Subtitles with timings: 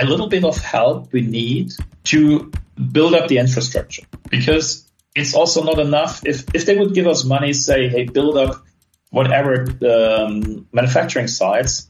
[0.00, 1.72] a little bit of help we need
[2.04, 2.50] to
[2.92, 7.24] build up the infrastructure because it's also not enough if, if they would give us
[7.24, 8.64] money, say, hey, build up
[9.10, 11.88] whatever um, manufacturing sites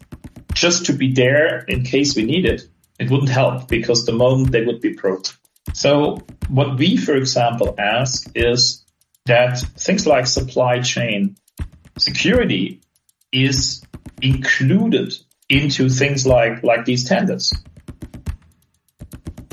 [0.53, 2.62] just to be there in case we need it.
[2.99, 5.27] It wouldn't help because the moment they would be broke.
[5.75, 6.19] So
[6.49, 8.84] what we, for example, ask is
[9.27, 11.37] that things like supply chain
[11.99, 12.81] security
[13.33, 13.83] is
[14.21, 15.15] included
[15.49, 17.53] into things like, like these tenders.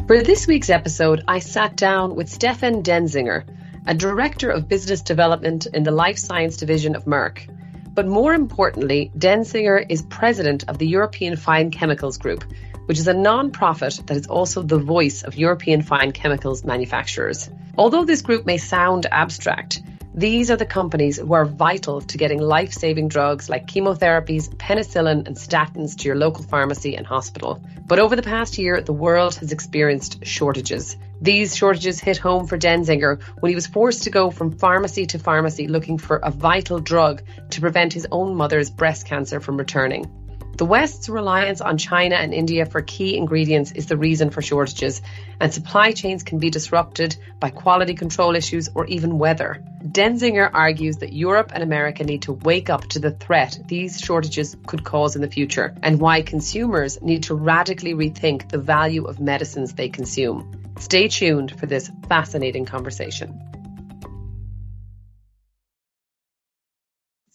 [0.08, 3.44] For this week's episode, I sat down with Steffen Denzinger,
[3.86, 7.54] a director of business development in the life science division of Merck.
[7.94, 12.46] But more importantly, Denzinger is president of the European Fine Chemicals Group,
[12.86, 17.50] which is a non-profit that is also the voice of European fine chemicals manufacturers.
[17.78, 19.82] Although this group may sound abstract,
[20.18, 25.28] these are the companies who are vital to getting life saving drugs like chemotherapies, penicillin,
[25.28, 27.62] and statins to your local pharmacy and hospital.
[27.86, 30.98] But over the past year, the world has experienced shortages.
[31.22, 35.20] These shortages hit home for Denzinger when he was forced to go from pharmacy to
[35.20, 37.22] pharmacy looking for a vital drug
[37.52, 40.12] to prevent his own mother's breast cancer from returning.
[40.58, 45.04] The West's reliance on China and India for key ingredients is the reason for shortages,
[45.40, 49.64] and supply chains can be disrupted by quality control issues or even weather.
[49.84, 54.58] Denzinger argues that Europe and America need to wake up to the threat these shortages
[54.66, 59.20] could cause in the future, and why consumers need to radically rethink the value of
[59.20, 60.74] medicines they consume.
[60.80, 63.40] Stay tuned for this fascinating conversation.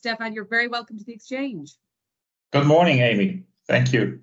[0.05, 1.77] Steffen, you're very welcome to the exchange.
[2.53, 3.45] Good morning, Amy.
[3.67, 4.21] Thank you.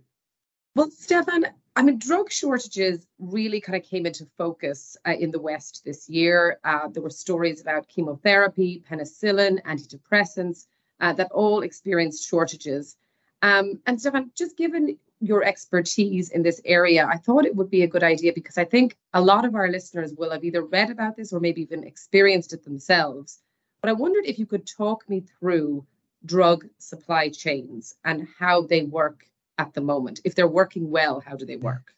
[0.76, 1.46] Well, Steffen,
[1.76, 6.08] I mean, drug shortages really kind of came into focus uh, in the West this
[6.08, 6.60] year.
[6.64, 10.68] Uh, there were stories about chemotherapy, penicillin, antidepressants
[11.00, 12.98] uh, that all experienced shortages.
[13.42, 17.82] Um, and Steffen, just given your expertise in this area, I thought it would be
[17.82, 20.92] a good idea because I think a lot of our listeners will have either read
[20.92, 23.40] about this or maybe even experienced it themselves.
[23.82, 25.84] But I wondered if you could talk me through
[26.26, 29.26] drug supply chains and how they work
[29.58, 30.22] at the moment.
[30.24, 31.94] If they're working well, how do they work?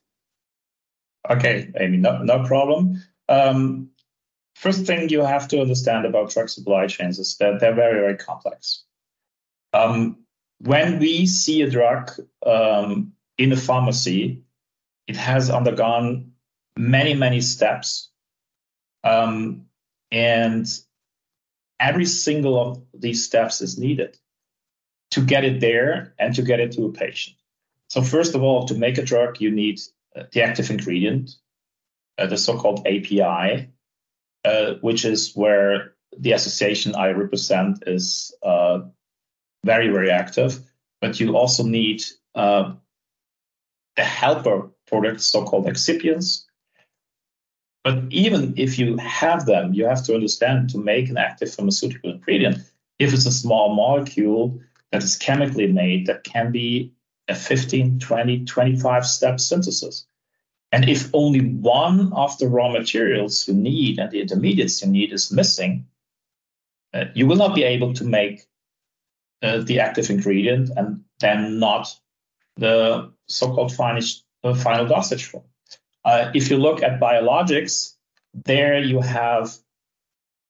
[1.30, 3.02] Okay, Amy, no, no problem.
[3.30, 3.92] Um,
[4.56, 8.18] first thing you have to understand about drug supply chains is that they're very, very
[8.18, 8.84] complex.
[9.74, 10.18] Um,
[10.60, 12.12] when we see a drug
[12.46, 14.44] um, in a pharmacy,
[15.08, 16.32] it has undergone
[16.78, 18.10] many, many steps.
[19.04, 19.66] Um,
[20.12, 20.68] and
[21.82, 24.18] every single of these steps is needed
[25.10, 27.36] to get it there and to get it to a patient.
[27.90, 29.82] So first of all, to make a drug, you need
[30.16, 31.32] uh, the active ingredient,
[32.18, 33.70] uh, the so-called API,
[34.46, 38.82] uh, which is where the association I represent is uh,
[39.66, 40.60] very, very active.
[41.02, 42.04] But you also need
[42.36, 42.74] uh,
[43.98, 46.46] the helper products, so-called excipients,
[47.84, 52.12] but even if you have them, you have to understand to make an active pharmaceutical
[52.12, 52.58] ingredient,
[53.00, 54.60] if it's a small molecule
[54.92, 56.94] that is chemically made, that can be
[57.28, 60.06] a 15, 20, 25 step synthesis.
[60.72, 65.12] And if only one of the raw materials you need and the intermediates you need
[65.12, 65.88] is missing,
[66.94, 68.46] uh, you will not be able to make
[69.42, 71.94] uh, the active ingredient and then not
[72.58, 75.44] the so-called finished, uh, final dosage form.
[76.04, 77.96] Uh, if you look at biologics,
[78.34, 79.56] there you have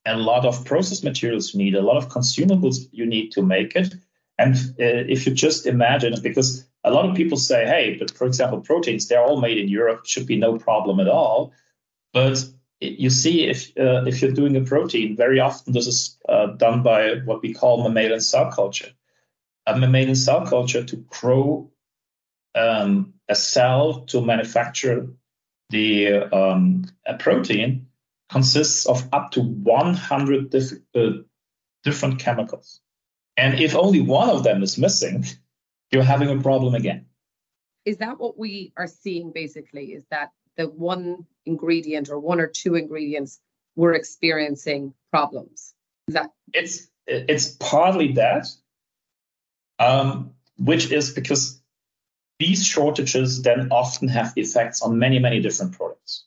[0.06, 3.76] a lot of process materials you need, a lot of consumables you need to make
[3.76, 3.94] it.
[4.38, 8.26] And uh, if you just imagine, because a lot of people say, hey, but for
[8.26, 11.54] example, proteins, they're all made in Europe, should be no problem at all.
[12.14, 12.44] But
[12.80, 16.82] you see, if uh, if you're doing a protein, very often this is uh, done
[16.82, 18.90] by what we call mammalian cell culture.
[19.68, 21.70] A mammalian cell culture to grow
[22.56, 25.08] um, a cell to manufacture
[25.72, 26.86] the um,
[27.20, 27.88] protein
[28.30, 30.56] consists of up to 100
[30.96, 31.10] uh,
[31.84, 32.80] different chemicals.
[33.36, 35.26] And if only one of them is missing,
[35.92, 37.08] you're having a problem again.
[37.86, 39.94] Is that what we are seeing basically?
[39.94, 43.40] Is that the one ingredient or one or two ingredients
[43.76, 45.74] we're experiencing problems?
[46.08, 48.48] Is that it's it's partly that,
[49.80, 51.61] um, which is because
[52.42, 56.26] these shortages then often have effects on many, many different products.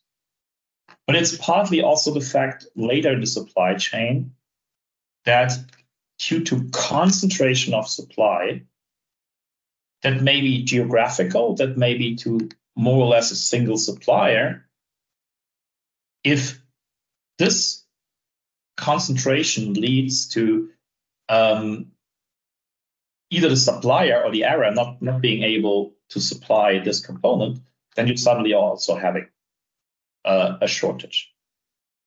[1.09, 4.33] But it's partly also the fact later in the supply chain
[5.25, 5.53] that
[6.21, 8.63] due to concentration of supply,
[10.03, 14.69] that may be geographical, that may be to more or less a single supplier.
[16.23, 16.63] If
[17.39, 17.85] this
[18.77, 20.71] concentration leads to
[21.29, 21.87] um,
[23.31, 27.59] either the supplier or the area not, not being able to supply this component,
[27.97, 29.27] then you suddenly are also having
[30.25, 31.33] uh, a shortage.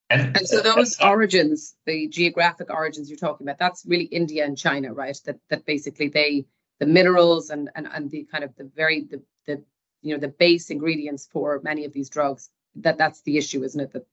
[0.09, 4.45] And, and so those uh, origins, the geographic origins you're talking about, that's really India
[4.45, 5.17] and China, right?
[5.25, 6.45] That that basically they
[6.79, 9.61] the minerals and and, and the kind of the very the, the
[10.01, 12.49] you know the base ingredients for many of these drugs.
[12.77, 13.91] That that's the issue, isn't it?
[13.91, 14.07] That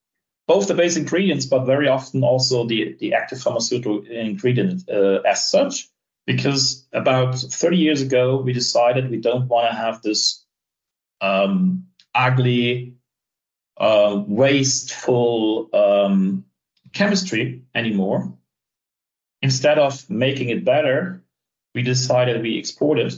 [0.49, 5.49] both the base ingredients, but very often also the the active pharmaceutical ingredient uh, as
[5.49, 5.88] such.
[6.26, 10.44] Because about 30 years ago, we decided we don't want to have this
[11.21, 12.94] um, ugly
[13.76, 16.44] uh, wasteful um,
[16.93, 18.32] chemistry anymore.
[19.43, 21.23] Instead of making it better,
[21.75, 23.15] we decided we export it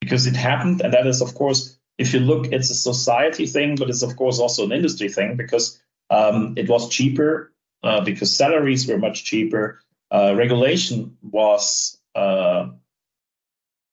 [0.00, 0.82] because it happened.
[0.82, 4.16] And that is, of course, if you look, it's a society thing, but it's, of
[4.16, 5.80] course, also an industry thing because
[6.10, 7.52] um, it was cheaper,
[7.82, 9.80] uh, because salaries were much cheaper.
[10.12, 12.70] Uh, regulation was uh,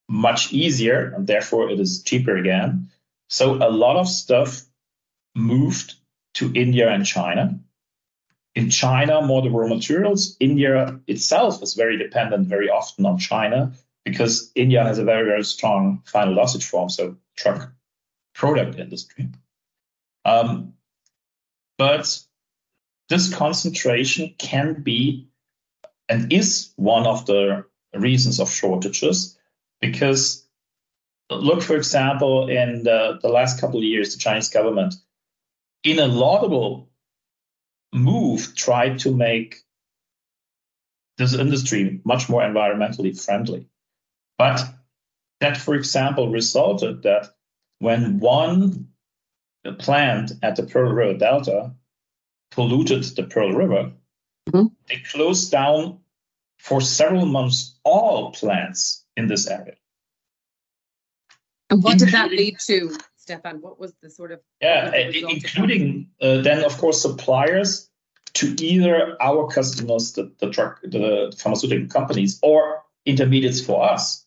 [0.09, 2.89] much easier, and therefore it is cheaper again.
[3.29, 4.61] So a lot of stuff
[5.35, 5.95] moved
[6.35, 7.59] to India and China.
[8.55, 10.37] In China, more the raw materials.
[10.39, 13.73] India itself is very dependent very often on China
[14.05, 17.71] because India has a very, very strong final dosage form, so truck
[18.35, 19.29] product industry.
[20.25, 20.73] Um,
[21.77, 22.19] but
[23.09, 25.27] this concentration can be
[26.07, 29.38] and is one of the reasons of shortages
[29.81, 30.45] because
[31.30, 34.95] look, for example, in the, the last couple of years, the Chinese government
[35.84, 36.90] in a laudable
[37.94, 39.57] move, tried to make
[41.18, 43.68] this industry much more environmentally friendly.
[44.38, 44.62] But
[45.42, 47.36] that, for example, resulted that
[47.80, 48.90] when one
[49.80, 51.74] plant at the Pearl River Delta
[52.51, 53.92] polluted the Pearl River,
[54.50, 54.68] mm-hmm.
[54.88, 56.00] they closed down
[56.63, 59.75] for several months all plants in this area.
[61.69, 62.98] And what did that lead to?
[63.19, 63.60] Steffen?
[63.60, 67.89] What was the sort of yeah, including uh, then of course suppliers
[68.36, 74.25] to either our customers, the the truck, the pharmaceutical companies, or intermediates for us,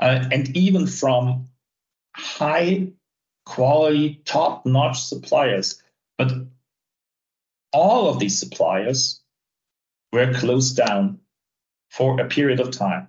[0.00, 1.48] uh, and even from
[2.14, 2.88] high
[3.46, 5.82] quality, top notch suppliers.
[6.18, 6.32] But
[7.72, 9.22] all of these suppliers
[10.12, 11.20] were closed down
[11.90, 13.08] for a period of time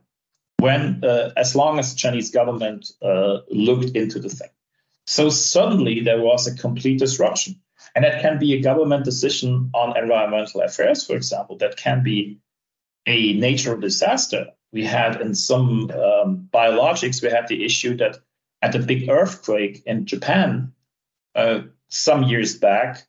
[0.59, 4.49] when uh, as long as the Chinese government uh, looked into the thing.
[5.05, 7.61] So suddenly there was a complete disruption.
[7.93, 11.57] And that can be a government decision on environmental affairs, for example.
[11.57, 12.39] That can be
[13.05, 14.47] a natural disaster.
[14.73, 18.17] We had in some um, biologics, we had the issue that
[18.61, 20.73] at a big earthquake in Japan
[21.35, 23.05] uh, some years back,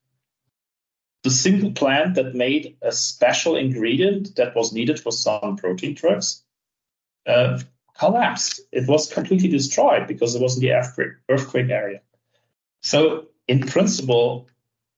[1.23, 6.44] the single plant that made a special ingredient that was needed for some protein drugs
[7.26, 7.58] uh,
[7.99, 8.61] collapsed.
[8.73, 12.00] It was completely destroyed because it was in the earthquake, earthquake area.
[12.82, 14.49] So, in principle,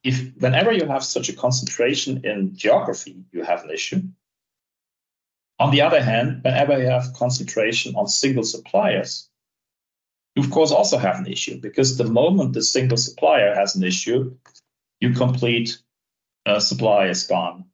[0.04, 4.02] if whenever you have such a concentration in geography, you have an issue.
[5.58, 9.28] On the other hand, whenever you have concentration on single suppliers,
[10.34, 13.82] you of course also have an issue because the moment the single supplier has an
[13.82, 14.36] issue,
[15.00, 15.78] you complete
[16.48, 17.64] uh, supply is gone.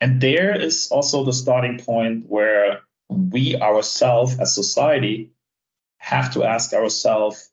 [0.00, 5.32] And there is also the starting point where we ourselves as society
[5.98, 7.50] have to ask ourselves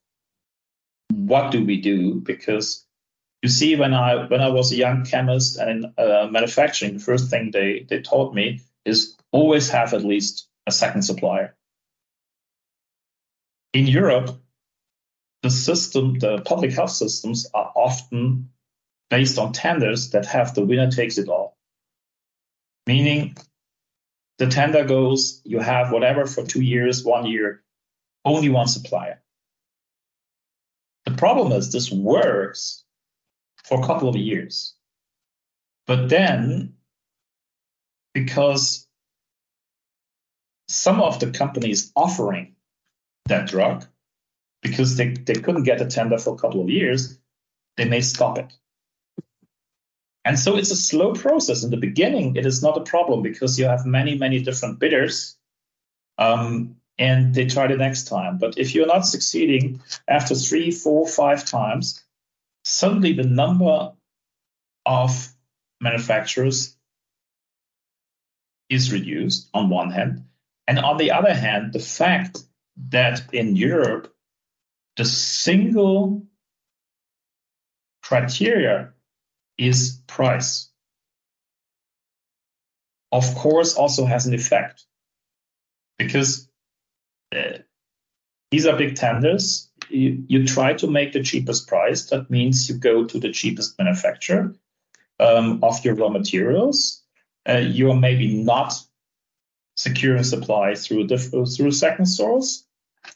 [1.12, 2.86] what do we do because
[3.42, 7.00] you see when i when i was a young chemist and in uh, manufacturing the
[7.00, 11.56] first thing they they taught me is always have at least a second supplier
[13.74, 14.30] in europe
[15.44, 18.50] the system the public health systems are often
[19.12, 21.56] based on tenders that have the winner takes it all
[22.88, 23.36] meaning
[24.38, 27.64] the tender goes, you have whatever for two years, one year,
[28.26, 29.22] only one supplier.
[31.06, 32.84] The problem is this works
[33.64, 34.74] for a couple of years.
[35.86, 36.74] But then,
[38.14, 38.88] because
[40.68, 42.56] some of the companies offering
[43.26, 43.86] that drug,
[44.62, 47.18] because they, they couldn't get a tender for a couple of years,
[47.78, 48.52] they may stop it.
[50.24, 51.64] And so it's a slow process.
[51.64, 55.36] In the beginning, it is not a problem because you have many, many different bidders
[56.18, 58.38] um, and they try the next time.
[58.38, 62.04] But if you're not succeeding after three, four, five times,
[62.64, 63.94] suddenly the number
[64.86, 65.30] of
[65.80, 66.76] manufacturers
[68.70, 70.24] is reduced on one hand.
[70.68, 72.44] And on the other hand, the fact
[72.90, 74.14] that in Europe,
[74.96, 76.24] the single
[78.04, 78.94] criteria
[79.58, 80.70] is price.
[83.12, 84.86] Of course, also has an effect
[85.98, 86.50] because
[87.36, 87.60] uh,
[88.52, 89.70] these are big tenders.
[89.90, 92.10] You, you, try to make the cheapest price.
[92.10, 94.56] That means you go to the cheapest manufacturer
[95.20, 97.04] um, of your raw materials.
[97.48, 98.74] Uh, you are maybe not
[99.76, 102.66] securing supply through through second source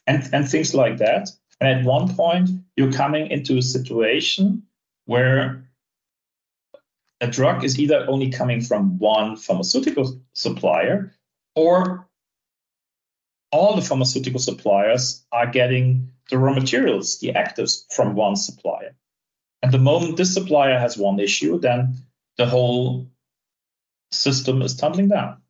[0.06, 1.28] and, and things like that.
[1.60, 4.64] And at one point, you're coming into a situation
[5.06, 5.64] where
[7.20, 11.14] a drug is either only coming from one pharmaceutical supplier
[11.54, 12.08] or
[13.52, 18.94] all the pharmaceutical suppliers are getting the raw materials, the actives from one supplier.
[19.62, 21.96] And the moment this supplier has one issue, then
[22.36, 23.10] the whole
[24.10, 25.40] system is tumbling down.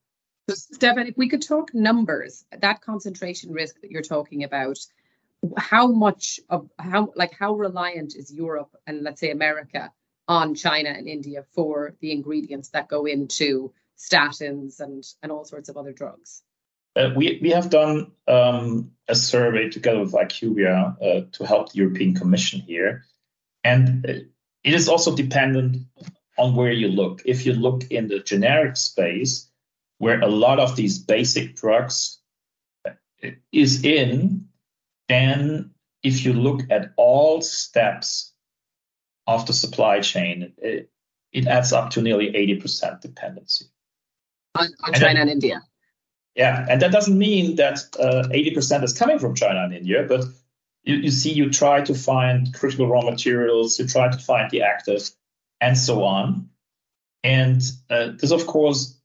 [0.49, 4.79] So, Steffen, if we could talk numbers, that concentration risk that you're talking about,
[5.57, 9.93] how much of how like how reliant is Europe and let's say America
[10.29, 15.69] on China and India for the ingredients that go into statins and and all sorts
[15.69, 16.43] of other drugs?
[16.97, 21.79] Uh, we, we have done um, a survey together with IQVIA uh, to help the
[21.79, 23.05] European Commission here.
[23.63, 24.13] And uh,
[24.65, 25.87] it is also dependent
[26.39, 27.21] on where you look.
[27.27, 29.47] If you look in the generic space,
[29.99, 32.19] where a lot of these basic drugs
[32.89, 32.93] uh,
[33.53, 34.49] is in,
[35.09, 38.33] then if you look at all steps
[39.27, 40.91] of the supply chain, it,
[41.33, 43.67] it adds up to nearly 80% dependency.
[44.55, 45.63] On, on China and, and India.
[46.35, 50.25] Yeah, and that doesn't mean that uh, 80% is coming from China and India, but
[50.85, 54.63] you, you, see, you try to find critical raw materials, you try to find the
[54.63, 55.11] active,
[55.61, 56.51] and so on.
[57.25, 58.99] And uh, this, of course,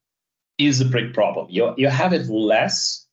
[0.58, 1.48] is a big problem.
[1.50, 3.08] You, you have it less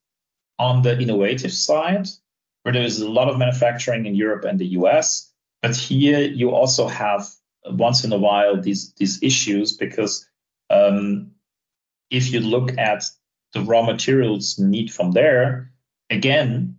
[0.59, 2.09] on the innovative side,
[2.63, 5.28] where there is a lot of manufacturing in Europe and the US.
[5.63, 7.29] But here you also have
[7.67, 10.29] once in a while these, these issues because
[10.71, 11.33] um,
[12.11, 13.05] if you look at
[13.53, 15.73] the raw materials need from there.
[16.11, 16.77] Again,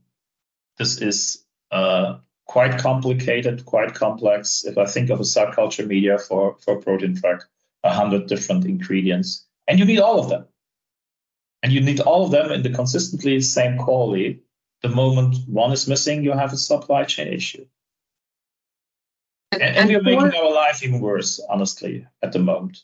[0.78, 4.64] this is uh, quite complicated, quite complex.
[4.66, 7.42] If I think of a cell culture media for, for protein track,
[7.84, 10.46] a hundred different ingredients, and you need all of them.
[11.62, 14.42] And you need all of them in the consistently same quality.
[14.82, 17.66] The moment one is missing, you have a supply chain issue.
[19.52, 22.84] And, and, and we're making our life even worse, honestly, at the moment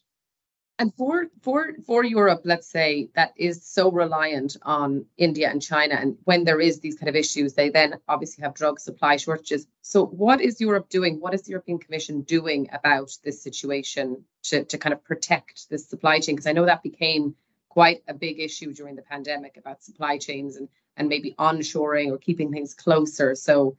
[0.78, 5.96] and for for for Europe, let's say that is so reliant on India and China,
[5.96, 9.68] and when there is these kind of issues, they then obviously have drug supply shortages.
[9.82, 11.22] So, what is Europe doing?
[11.22, 15.88] What is the European Commission doing about this situation to to kind of protect this
[15.88, 16.36] supply chain?
[16.36, 17.36] Because I know that became
[17.70, 20.68] quite a big issue during the pandemic about supply chains and
[20.98, 23.36] and maybe onshoring or keeping things closer.
[23.36, 23.78] So,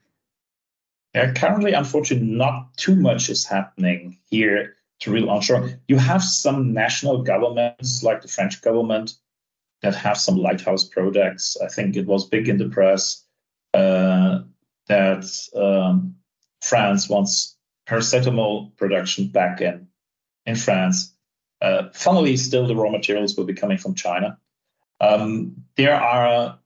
[1.17, 5.71] yeah, currently, unfortunately, not too much is happening here to real onshore.
[5.89, 9.15] You have some national governments, like the French government,
[9.81, 11.57] that have some lighthouse projects.
[11.57, 13.25] I think it was big in the press
[13.73, 14.41] uh,
[14.89, 15.25] that
[15.57, 16.17] um,
[16.61, 17.57] France wants
[17.89, 19.89] paracetamol production back in
[20.45, 21.15] in France.
[21.63, 24.39] Uh, funnily, still the raw materials will be coming from China.
[25.01, 26.59] Um, there are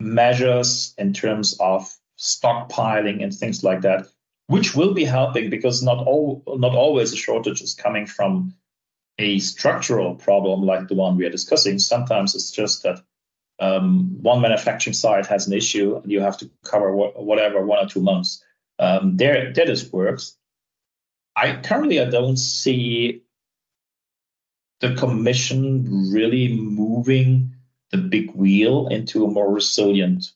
[0.00, 4.06] measures in terms of stockpiling and things like that
[4.52, 8.54] which will be helping because not all not always a shortage is coming from
[9.18, 11.78] a structural problem like the one we are discussing.
[11.78, 13.00] Sometimes it's just that
[13.60, 17.84] um, one manufacturing site has an issue and you have to cover wh- whatever one
[17.84, 18.44] or two months.
[18.78, 20.36] Um, there, that is works.
[21.36, 23.22] I currently I don't see
[24.80, 27.54] the commission really moving
[27.90, 30.32] the big wheel into a more resilient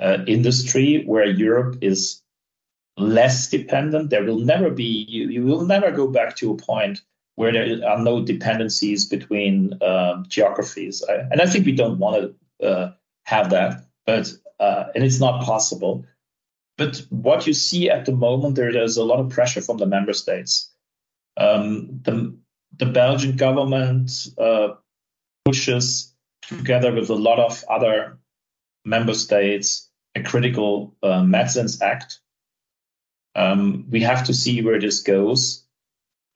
[0.00, 2.22] uh, industry where Europe is
[2.96, 4.10] less dependent.
[4.10, 7.00] There will never be, you, you will never go back to a point
[7.36, 11.04] where there are no dependencies between uh, geographies.
[11.08, 12.92] I, and I think we don't want to uh,
[13.24, 16.04] have that, but uh, and it's not possible.
[16.76, 19.86] But what you see at the moment, there, there's a lot of pressure from the
[19.86, 20.70] member states.
[21.36, 22.36] Um, the,
[22.76, 24.74] the Belgian government uh,
[25.44, 26.12] pushes
[26.42, 28.18] together with a lot of other
[28.84, 29.87] member states,
[30.18, 32.20] a critical uh, medicines act.
[33.34, 35.64] Um, we have to see where this goes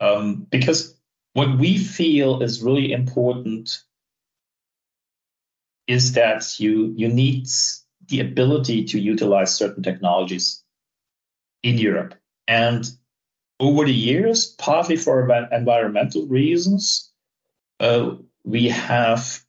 [0.01, 0.95] um, because
[1.33, 3.83] what we feel is really important
[5.87, 7.47] is that you you need
[8.09, 10.63] the ability to utilize certain technologies
[11.63, 12.15] in Europe.
[12.47, 12.85] And
[13.61, 17.11] over the years, partly for environmental reasons,
[17.81, 19.41] uh, we have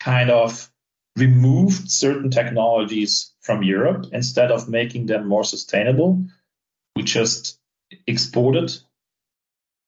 [0.00, 0.70] kind of
[1.18, 6.24] removed certain technologies from Europe instead of making them more sustainable.
[6.96, 7.58] We just
[8.06, 8.72] exported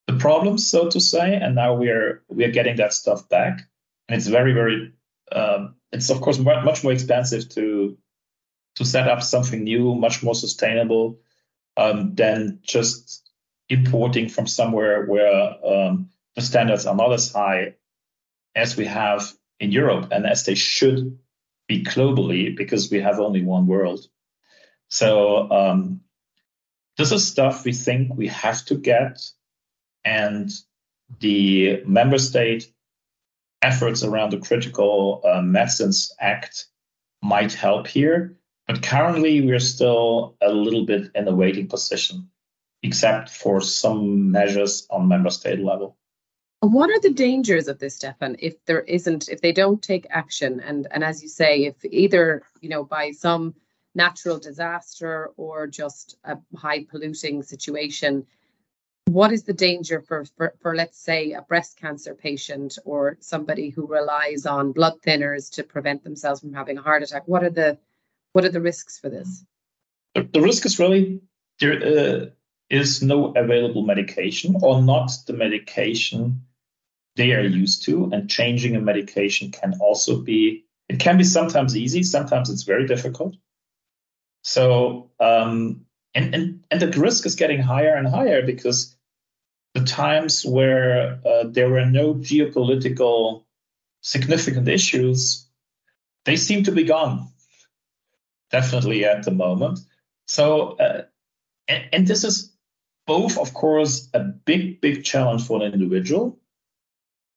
[0.07, 3.61] the problems, so to say, and now we are we are getting that stuff back,
[4.09, 4.93] and it's very very
[5.33, 7.97] um, it's of course much more expensive to
[8.77, 11.19] to set up something new, much more sustainable
[11.77, 13.31] um, than just
[13.69, 17.75] importing from somewhere where um, the standards are not as high
[18.55, 21.19] as we have in Europe and as they should
[21.69, 24.07] be globally because we have only one world.
[24.88, 26.00] So um,
[26.97, 29.21] this is stuff we think we have to get,
[30.05, 30.50] and
[31.21, 32.73] the member state
[33.62, 36.67] efforts around the Critical uh, Medicines Act
[37.23, 38.37] might help here.
[38.67, 42.31] But currently, we're still a little bit in a waiting position,
[42.83, 45.97] except for some measures on member state level.
[46.61, 50.61] What are the dangers of this, Steffen, if there isn't, if they don't take action?
[50.61, 53.55] And, and as you say, if either, you know, by some
[53.95, 58.26] natural disaster or just a high polluting situation,
[59.07, 63.71] what is the danger for, for, for, let's say, a breast cancer patient or somebody
[63.71, 67.23] who relies on blood thinners to prevent themselves from having a heart attack?
[67.26, 67.79] What are the
[68.33, 69.45] what are the risks for this?
[70.14, 71.21] The, the risk is really
[71.59, 72.26] there uh,
[72.69, 76.43] is no available medication or not the medication
[77.17, 81.76] they are used to, and changing a medication can also be it can be sometimes
[81.76, 83.37] easy, sometimes it's very difficult.
[84.42, 88.96] So um, and, and and the risk is getting higher and higher because
[89.75, 93.44] the times where uh, there were no geopolitical
[94.01, 95.46] significant issues,
[96.25, 97.29] they seem to be gone.
[98.51, 99.79] Definitely at the moment.
[100.27, 101.03] So, uh,
[101.68, 102.53] and, and, this is
[103.07, 106.39] both, of course, a big, big challenge for an individual.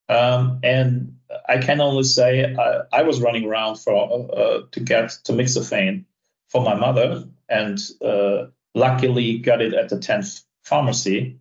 [0.10, 5.06] Um, and I can only say I, I was running around for uh, to get
[5.24, 6.06] tamoxifen
[6.50, 11.40] for my mother, and uh, luckily got it at the 10th pharmacy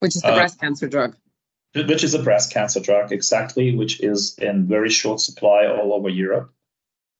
[0.00, 1.16] which is the uh, breast cancer drug.
[1.74, 6.08] Which is a breast cancer drug, exactly, which is in very short supply all over
[6.08, 6.52] Europe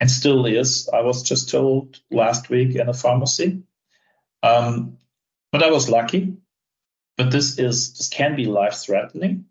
[0.01, 0.88] and still is.
[0.92, 3.62] I was just told last week in a pharmacy.
[4.42, 4.98] Um,
[5.53, 6.37] but I was lucky.
[7.16, 9.46] But this is this can be life threatening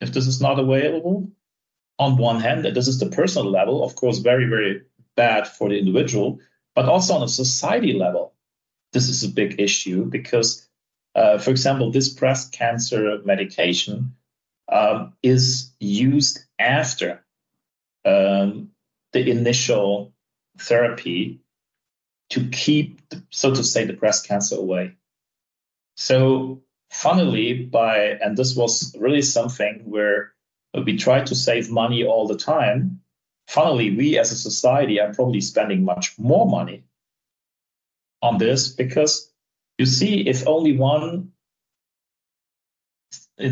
[0.00, 1.30] if this is not available.
[1.98, 4.82] On one hand, this is the personal level, of course, very, very
[5.16, 6.40] bad for the individual,
[6.74, 8.32] but also on a society level,
[8.92, 10.66] this is a big issue because
[11.14, 14.14] uh, for example, this breast cancer medication
[14.70, 17.24] um, is used after
[18.04, 18.70] um,
[19.12, 20.12] the initial
[20.58, 21.40] therapy
[22.30, 24.94] to keep, so to say, the breast cancer away.
[25.96, 30.32] So, funnily, by and this was really something where
[30.84, 33.00] we try to save money all the time.
[33.48, 36.84] Funnily, we as a society are probably spending much more money
[38.22, 39.32] on this because
[39.78, 41.32] you see, if only one,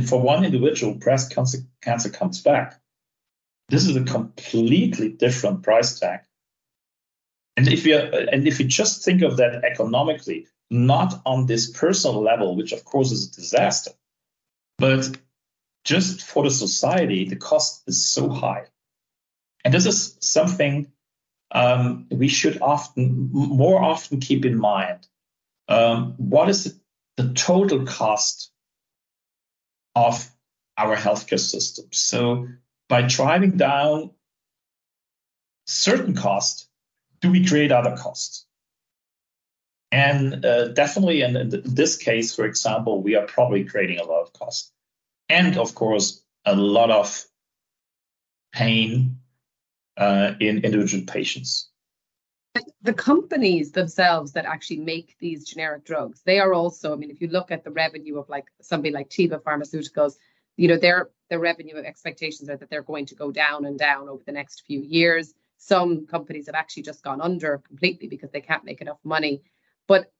[0.07, 2.81] for one individual, breast cancer, cancer comes back,
[3.70, 6.20] this is a completely different price tag.
[7.57, 12.23] And if you and if you just think of that economically, not on this personal
[12.23, 13.93] level, which of course is a disaster,
[14.77, 15.17] but
[15.85, 18.67] just for the society, the cost is so high.
[19.65, 20.93] And this is something
[21.51, 25.09] um, we should often, more often, keep in mind
[25.69, 26.79] um, what is
[27.17, 28.51] the total cost
[29.95, 30.31] of
[30.77, 31.87] our healthcare system?
[31.93, 32.49] So
[32.89, 34.13] by driving down
[35.67, 36.69] certain costs,
[37.21, 38.47] do we create other costs?
[39.90, 44.22] And uh, definitely in, in, this case, for example, we are probably creating a lot
[44.22, 44.72] of cost.
[45.29, 47.24] And of course, a lot of
[48.53, 49.18] pain
[49.96, 51.68] uh, in individual patients
[52.83, 57.20] the companies themselves that actually make these generic drugs, they are also, I mean, if
[57.20, 60.16] you look at the revenue of like somebody like Teva Pharmaceuticals,
[60.57, 64.09] you know, their their revenue expectations are that they're going to go down and down
[64.09, 65.35] over the next few years.
[65.59, 69.42] Some companies have actually just gone under completely because they can't make enough money.
[69.88, 70.12] But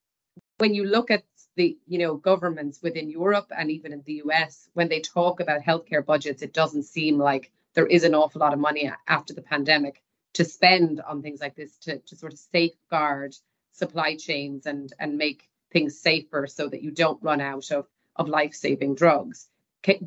[0.57, 1.23] when you look at
[1.55, 5.63] the you know governments within Europe and even in the US, when they talk about
[5.63, 9.43] healthcare budgets, it doesn't seem like there is an awful lot of money after the
[9.43, 10.03] pandemic
[10.35, 13.37] to spend on things like this to, to sort of safeguard
[13.73, 18.29] supply chains and and make things safer so that you don't run out of of
[18.29, 19.47] life-saving drugs.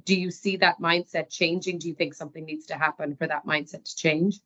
[0.04, 1.80] do you see that mindset changing?
[1.80, 4.40] Do you think something needs to happen for that mindset to change?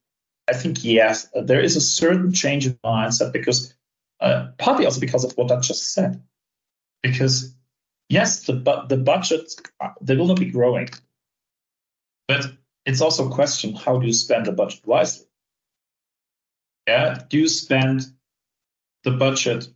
[0.47, 3.73] I think yes, there is a certain change in mindset because
[4.25, 6.23] uh, partly also because of what I just said.
[7.03, 7.55] Because
[8.09, 10.89] yes, the bu- the budget uh, they will not be growing,
[12.27, 12.45] but
[12.85, 15.27] it's also a question how do you spend the budget wisely?
[16.87, 18.01] Yeah, do you spend
[19.03, 19.67] the budget,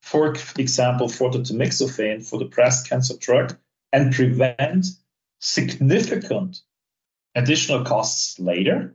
[0.00, 3.58] for example, for the tamoxifen for the breast cancer drug
[3.92, 4.86] and prevent
[5.40, 6.62] significant
[7.34, 8.94] additional costs later?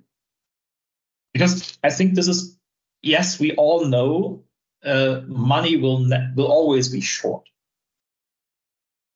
[1.33, 2.57] Because I think this is
[3.03, 4.44] yes, we all know
[4.85, 7.47] uh, money will ne- will always be short.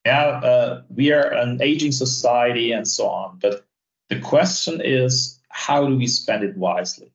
[0.06, 3.66] Yeah, uh, we are an aging society and so on, but
[4.10, 7.12] the question is how do we spend it wisely?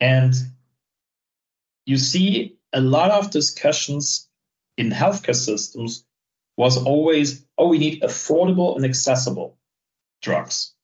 [0.00, 0.34] And
[1.86, 4.28] you see a lot of discussions
[4.76, 6.04] in healthcare systems
[6.56, 9.56] was always, oh, we need affordable and accessible
[10.22, 10.74] drugs.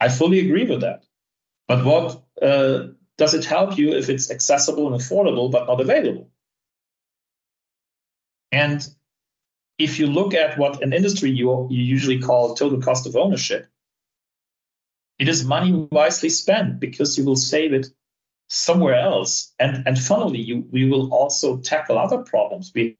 [0.00, 1.04] I fully agree with that.
[1.66, 6.30] But what uh, does it help you if it's accessible and affordable but not available?
[8.50, 8.88] And
[9.76, 13.66] if you look at what an industry you, you usually call total cost of ownership,
[15.18, 17.88] it is money wisely spent because you will save it
[18.48, 19.52] somewhere else.
[19.58, 22.72] And, and funnily, you, we will also tackle other problems.
[22.74, 22.96] We,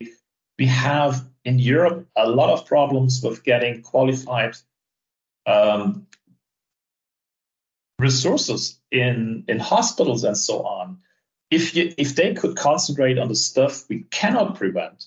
[0.59, 4.57] we have in Europe a lot of problems with getting qualified
[5.47, 6.07] um,
[7.99, 10.99] resources in in hospitals and so on
[11.51, 15.07] if you if they could concentrate on the stuff we cannot prevent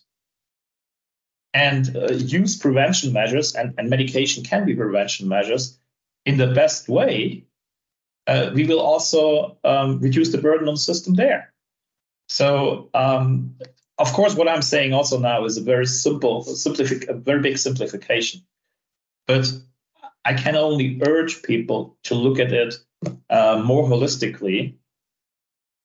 [1.53, 5.77] and uh, use prevention measures and, and medication can be prevention measures
[6.25, 7.43] in the best way
[8.27, 11.53] uh, we will also um, reduce the burden on the system there.
[12.27, 13.55] So um,
[13.97, 17.57] of course what i'm saying also now is a very simple simplific a very big
[17.57, 18.41] simplification.
[19.27, 19.51] But
[20.23, 22.75] I can only urge people to look at it
[23.29, 24.75] uh, more holistically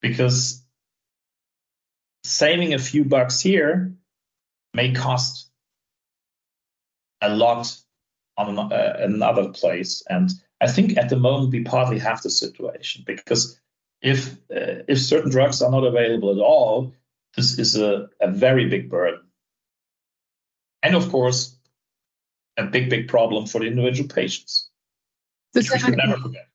[0.03, 0.63] because
[2.25, 3.95] saving a few bucks here
[4.75, 5.51] may cost
[7.23, 7.75] a lot
[8.37, 10.03] on uh, another place.
[10.09, 13.59] And I think at the moment we partly have the situation because
[14.03, 16.93] if uh, if certain drugs are not available at all,
[17.37, 19.21] this is a, a very big burden.
[20.83, 21.57] And of course,
[22.57, 24.69] a big, big problem for the individual patients.
[25.55, 26.49] So which we should never forget.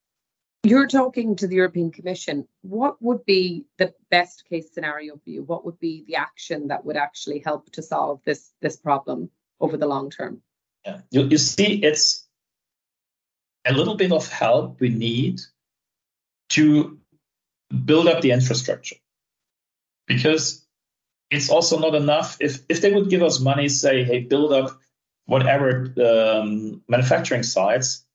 [0.64, 2.48] You're talking to the European Commission.
[2.62, 5.42] What would be the best case scenario for you?
[5.44, 9.78] What would be the action that would actually help to solve this this problem over
[9.78, 10.42] the long term?
[10.86, 12.28] Yeah, you, you see, it's
[13.66, 15.42] a little bit of help we need
[16.50, 17.00] to
[17.86, 18.98] build up the infrastructure
[20.08, 20.66] because
[21.30, 24.80] it's also not enough if if they would give us money say hey build up
[25.26, 28.06] whatever um, manufacturing sites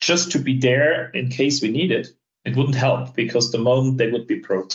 [0.00, 2.08] just to be there in case we need it,
[2.44, 4.72] it wouldn't help because the moment they would be broke.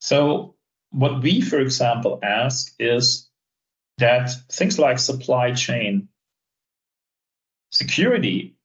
[0.00, 0.54] So
[0.90, 3.28] what we, for example, ask is
[3.98, 6.08] that things like supply chain
[7.70, 8.56] security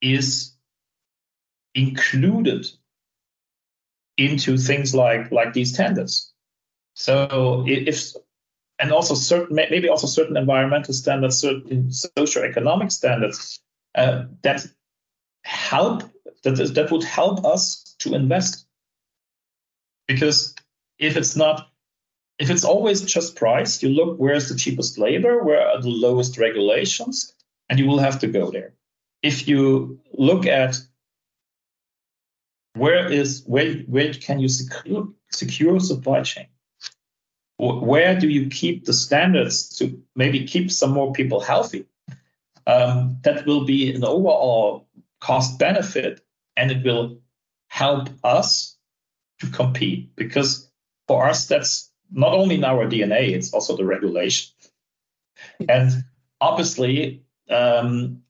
[0.00, 0.52] is
[1.74, 2.66] included
[4.16, 6.32] into things like like these tenders.
[6.94, 8.14] So if
[8.78, 13.60] and also certain maybe also certain environmental standards, certain socio-economic standards
[13.94, 14.66] uh, that
[15.44, 16.02] help
[16.42, 18.66] that that would help us to invest.
[20.06, 20.54] Because
[20.98, 21.68] if it's not
[22.38, 26.36] if it's always just price, you look where's the cheapest labor, where are the lowest
[26.36, 27.32] regulations,
[27.68, 28.74] and you will have to go there.
[29.22, 30.76] If you look at
[32.74, 36.46] where is where where can you secure secure supply chain?
[37.58, 41.86] Where do you keep the standards to maybe keep some more people healthy?
[42.66, 44.88] Um, that will be an overall
[45.20, 46.20] cost benefit
[46.56, 47.20] and it will
[47.68, 48.76] help us
[49.40, 50.70] to compete because
[51.06, 54.52] for us, that's not only in our DNA, it's also the regulation.
[55.68, 56.04] And
[56.40, 58.22] obviously, um,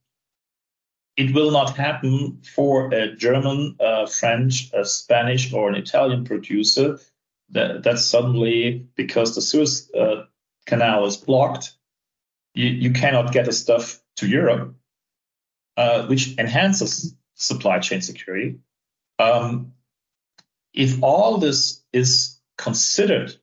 [1.17, 6.99] it will not happen for a German, uh, French, a Spanish, or an Italian producer
[7.51, 10.25] that, that suddenly, because the Suez uh,
[10.67, 11.73] Canal is blocked,
[12.55, 14.75] you, you cannot get the stuff to Europe,
[15.77, 18.59] uh, which enhances supply chain security.
[19.19, 19.73] Um,
[20.73, 23.35] if all this is considered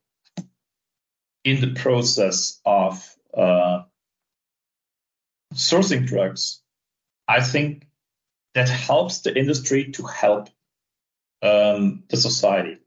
[1.43, 3.83] in the process of uh,
[5.53, 6.61] sourcing drugs,
[7.27, 7.87] I think
[8.53, 10.49] that helps the industry to help
[11.41, 12.77] um, the society.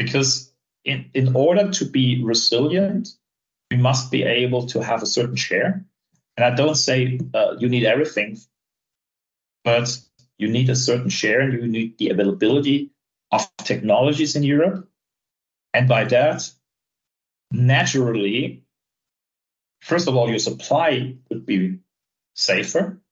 [0.00, 0.50] Because
[0.86, 3.10] in, in order to be resilient,
[3.70, 5.84] we must be able to have a certain share.
[6.38, 8.38] And I don't say uh, you need everything,
[9.62, 9.94] but
[10.38, 12.92] you need a certain share and you need the availability
[13.30, 14.88] of technologies in Europe.
[15.74, 16.50] And by that,
[17.50, 18.62] naturally,
[19.82, 21.80] first of all, your supply would be
[22.34, 23.02] safer.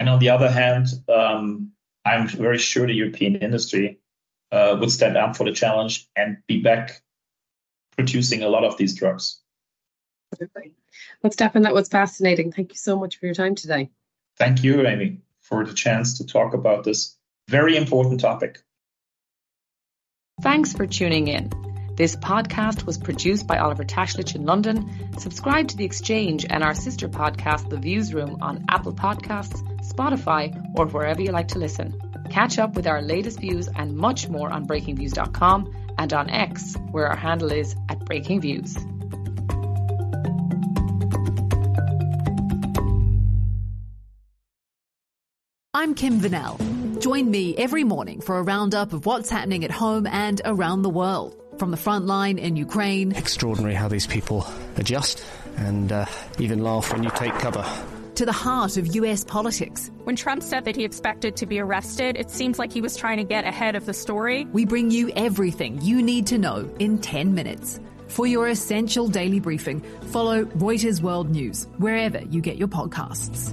[0.00, 1.72] And on the other hand, um,
[2.06, 3.98] I'm very sure the European industry
[4.52, 7.02] uh, would stand up for the challenge and be back
[7.96, 9.40] producing a lot of these drugs.
[10.40, 12.52] Well, Steffen, that was fascinating.
[12.52, 13.90] Thank you so much for your time today.
[14.36, 17.16] Thank you, Amy, for the chance to talk about this
[17.48, 18.58] very important topic.
[20.40, 21.50] Thanks for tuning in.
[21.98, 24.88] This podcast was produced by Oliver Tashlich in London.
[25.18, 30.86] Subscribe to The Exchange and our sister podcast, The Viewsroom, on Apple Podcasts, Spotify, or
[30.86, 32.00] wherever you like to listen.
[32.30, 37.08] Catch up with our latest views and much more on breakingviews.com and on X, where
[37.08, 38.76] our handle is at Breakingviews.
[45.74, 47.00] I'm Kim Vanell.
[47.00, 50.90] Join me every morning for a roundup of what's happening at home and around the
[50.90, 51.34] world.
[51.58, 53.12] From the front line in Ukraine.
[53.12, 55.24] Extraordinary how these people adjust
[55.56, 56.06] and uh,
[56.38, 57.64] even laugh when you take cover.
[58.14, 59.90] To the heart of US politics.
[60.04, 63.18] When Trump said that he expected to be arrested, it seems like he was trying
[63.18, 64.44] to get ahead of the story.
[64.52, 67.80] We bring you everything you need to know in 10 minutes.
[68.06, 69.80] For your essential daily briefing,
[70.12, 73.52] follow Reuters World News wherever you get your podcasts.